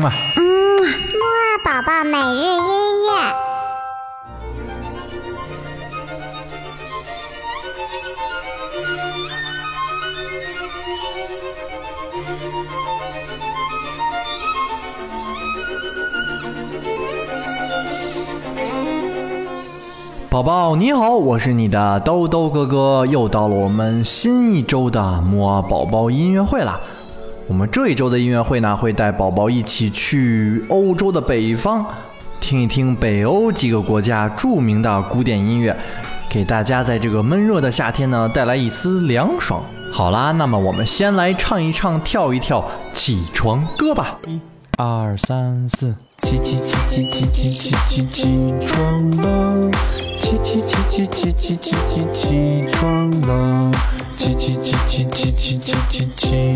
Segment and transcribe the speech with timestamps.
[0.00, 0.42] 嗯啊，嗯，
[0.80, 2.62] 木二宝宝每日音
[3.04, 3.10] 乐。
[20.30, 26.80] 宝宝你好，我是你的兜兜哥哥，又到了我们新一周的木二宝宝音乐会啦。
[27.50, 31.84] 我们这一周的音乐会呢，会带宝宝一起去欧洲的北方，
[32.40, 35.76] 听一听北欧几个国家著名的古典音乐，
[36.28, 39.60] 给大家在这个闷热的夏天呢带来一丝凉爽。
[39.92, 44.16] 好啦，那么我们先来唱一唱、跳一跳起床歌吧。
[44.28, 44.40] 一、
[44.78, 45.92] 二、三、四，
[46.22, 49.70] 起起起起起起起起起床了，
[50.20, 53.72] 起起起起起起起起起床了。
[54.20, 56.49] 起起起起起起起起起床，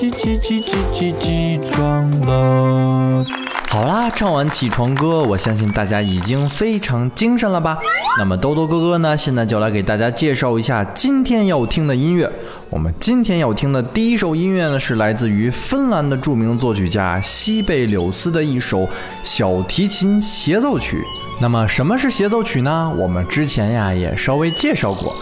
[0.00, 3.22] 叽叽叽叽叽起床了。
[3.68, 7.76] 好啦，唱完起床歌，我相信大家已经非常精神了吧？
[8.18, 12.32] 那么兜兜哥哥呢，现在就来给大家介绍一下今天要听的音乐。
[12.70, 18.88] 我们今天要听的第一首音乐呢，是来自于芬兰的著名作曲家西贝柳斯的一首
[19.22, 21.04] 小提琴协奏曲。
[21.42, 22.90] 那么什么是协奏曲呢？
[22.96, 25.14] 我们之前呀也稍微介绍过，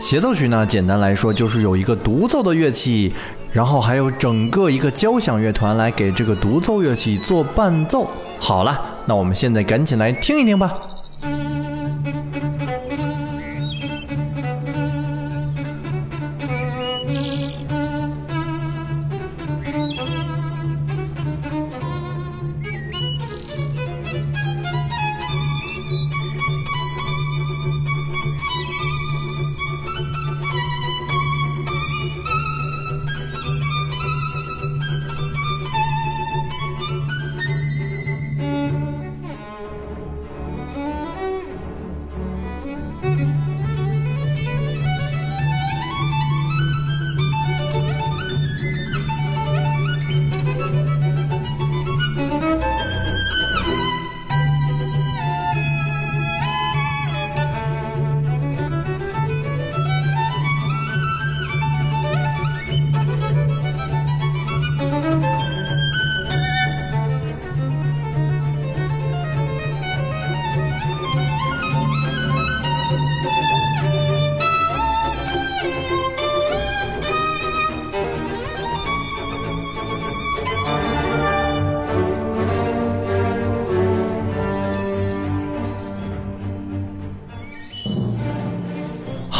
[0.00, 3.12] 协奏曲呢简单来说就是有一个独奏的乐器，
[3.52, 8.10] 然后还有整个一个交响乐团来给这个独奏乐器做伴奏。
[8.38, 10.72] 好了，那我们现在赶紧来听一听吧。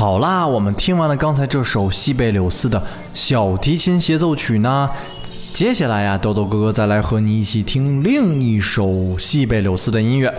[0.00, 4.88] 好啦，我们听完了刚才这首西贝柳斯的小提琴协奏曲呢，
[5.52, 10.34] 接下来呀，豆豆哥哥再来和你一起听另一首西贝柳斯的音乐。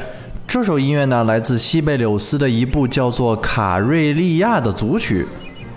[0.48, 5.28] 这首音乐呢，来自西贝柳斯的一部叫做《卡瑞利亚》的组曲。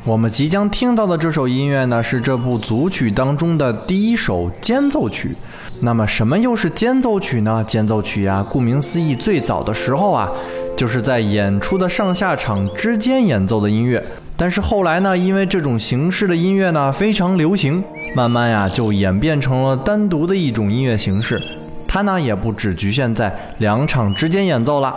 [0.06, 5.36] 我们即将听到的这首音乐呢，是这部组曲当中的第一首间奏曲。
[5.82, 7.62] 那么，什么又是间奏曲呢？
[7.68, 10.30] 间奏曲呀，顾名思义，最早的时候啊。
[10.76, 14.04] 就是在演出的上下场之间演奏的音乐，
[14.36, 17.82] 但是后来呢，因为这种形式的音乐呢非常流行，
[18.16, 21.40] 慢慢呀就演变成了单独的一种音乐形式。
[21.86, 24.94] 它呢也不只局限在两场之间演奏了。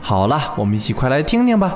[0.00, 1.74] 好了，我们一起快来听听吧。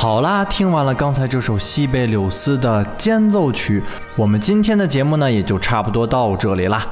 [0.00, 3.82] 好啦，听完了刚才这首西贝柳斯的间奏曲，
[4.14, 6.86] 我们今天的节目呢也就差不多到这里啦。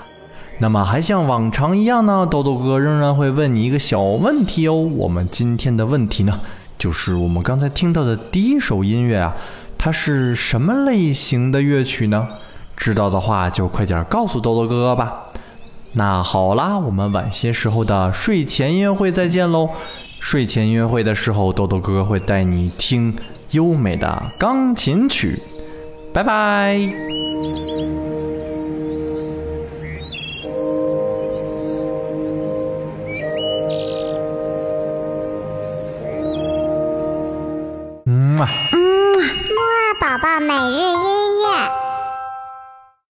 [0.58, 4.74] 那么还像往常一样呢，豆豆哥仍然会问你一个小问题哦。
[4.74, 6.40] 我们今天的问题呢，
[6.76, 9.36] 就是我们刚才听到的第一首音乐啊，
[9.78, 12.26] 它是什么类型的乐曲呢？
[12.76, 15.26] 知道的话就快点告诉豆豆哥哥吧。
[15.92, 19.70] 那好啦，我们晚些时候的睡前音乐会再见喽。
[20.28, 23.16] 睡前音乐会的时候，豆豆哥哥会带你听
[23.52, 25.40] 优美的钢琴曲。
[26.12, 26.80] 拜拜。
[38.04, 38.48] 嗯，木啊
[40.00, 41.05] 宝宝每日。